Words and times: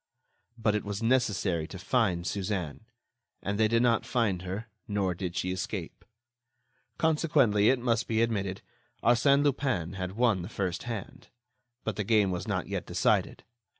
But 0.57 0.73
it 0.73 0.83
was 0.83 1.03
necessary 1.03 1.67
to 1.67 1.77
find 1.77 2.25
Suzanne. 2.25 2.87
And 3.43 3.59
they 3.59 3.67
did 3.67 3.83
not 3.83 4.03
find 4.03 4.41
her, 4.41 4.67
nor 4.87 5.13
did 5.13 5.35
she 5.35 5.51
escape. 5.51 6.03
Consequently, 6.97 7.69
it 7.69 7.77
must 7.77 8.07
be 8.07 8.23
admitted, 8.23 8.63
Arsène 9.03 9.43
Lupin 9.43 9.93
had 9.93 10.13
won 10.13 10.41
the 10.41 10.49
first 10.49 10.81
hand. 10.89 11.27
But 11.83 11.97
the 11.97 12.03
game 12.03 12.31
was 12.31 12.47
not 12.47 12.65
yet 12.65 12.87
decided. 12.87 13.43